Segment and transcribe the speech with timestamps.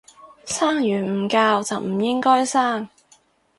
[0.45, 2.89] 生完唔教就唔應該生